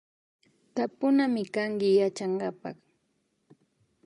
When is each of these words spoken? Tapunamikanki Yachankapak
Tapunamikanki 0.75 1.87
Yachankapak 1.99 2.77